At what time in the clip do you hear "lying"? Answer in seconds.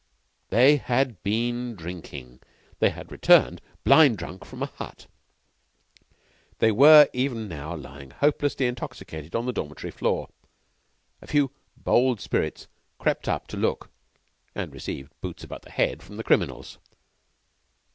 7.75-8.09